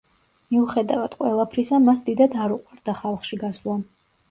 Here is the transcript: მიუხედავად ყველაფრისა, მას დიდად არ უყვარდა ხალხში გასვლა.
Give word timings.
მიუხედავად 0.53 1.17
ყველაფრისა, 1.19 1.79
მას 1.91 2.03
დიდად 2.09 2.39
არ 2.47 2.57
უყვარდა 2.57 2.99
ხალხში 3.05 3.41
გასვლა. 3.47 3.81